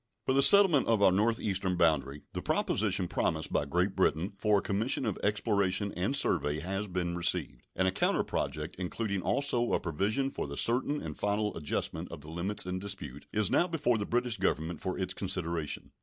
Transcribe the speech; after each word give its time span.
For 0.25 0.33
the 0.33 0.41
settlement 0.41 0.87
of 0.87 1.03
our 1.03 1.11
northeastern 1.11 1.75
boundary 1.75 2.23
the 2.33 2.41
proposition 2.41 3.07
promised 3.07 3.53
by 3.53 3.65
Great 3.65 3.95
Britain 3.95 4.33
for 4.35 4.57
a 4.57 4.61
commission 4.63 5.05
of 5.05 5.19
exploration 5.21 5.91
and 5.95 6.15
survey 6.15 6.59
has 6.59 6.87
been 6.87 7.15
received, 7.15 7.67
and 7.75 7.87
a 7.87 7.91
counter 7.91 8.23
project, 8.23 8.75
including 8.79 9.21
also 9.21 9.73
a 9.73 9.79
provision 9.79 10.31
for 10.31 10.47
the 10.47 10.57
certain 10.57 11.03
and 11.03 11.15
final 11.17 11.55
adjustment 11.55 12.11
of 12.11 12.21
the 12.21 12.31
limits 12.31 12.65
in 12.65 12.79
dispute, 12.79 13.27
is 13.31 13.51
now 13.51 13.67
before 13.67 13.99
the 13.99 14.07
British 14.07 14.39
Government 14.39 14.81
for 14.81 14.97
its 14.97 15.13
consideration. 15.13 15.91